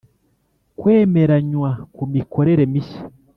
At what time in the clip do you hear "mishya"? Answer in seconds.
2.71-3.01